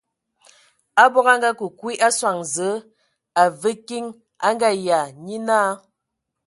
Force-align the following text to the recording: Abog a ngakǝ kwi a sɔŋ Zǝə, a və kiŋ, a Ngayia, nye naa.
Abog 1.03 1.27
a 1.31 1.33
ngakǝ 1.37 1.65
kwi 1.79 1.93
a 2.07 2.09
sɔŋ 2.19 2.37
Zǝə, 2.53 2.79
a 3.41 3.43
və 3.61 3.71
kiŋ, 3.87 4.05
a 4.47 4.49
Ngayia, 4.55 4.99
nye 5.25 5.37
naa. 5.47 5.71